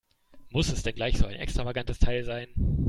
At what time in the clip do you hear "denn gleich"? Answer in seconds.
0.81-1.17